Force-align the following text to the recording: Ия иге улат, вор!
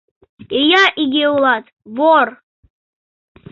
Ия 0.59 0.85
иге 1.01 1.25
улат, 1.33 1.65
вор! 1.95 2.27